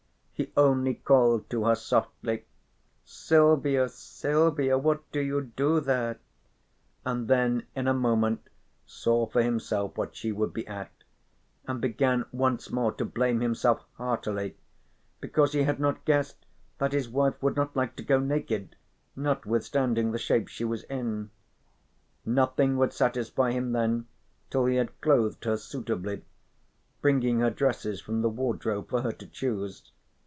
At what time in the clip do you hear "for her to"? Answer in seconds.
28.89-29.27